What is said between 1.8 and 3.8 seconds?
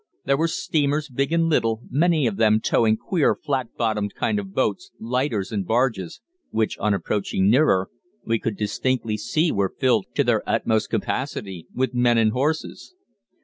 many of them towing queer flat